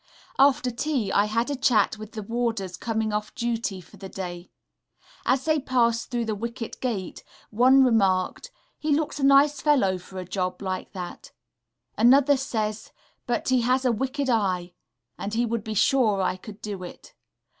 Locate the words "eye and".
14.27-15.35